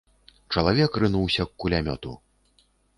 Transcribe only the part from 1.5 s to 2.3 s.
к кулямёту.